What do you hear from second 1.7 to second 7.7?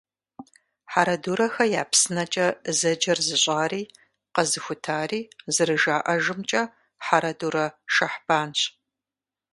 я псынэкӀэ» зэджэр зыщӀари, къэзыхутари, зэрыжаӀэжымкӀэ, Хьэрэдурэ